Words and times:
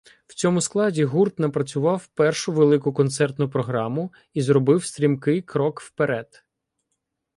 В 0.27 0.33
цьому 0.35 0.61
складі 0.61 1.05
гурт 1.05 1.39
напрацював 1.39 2.07
першу 2.07 2.51
велику 2.51 2.93
концертну 2.93 3.49
програму 3.49 4.13
і 4.33 4.41
зробив 4.41 4.85
стрімкий 4.85 5.41
крок 5.41 5.79
вперед. 5.81 6.43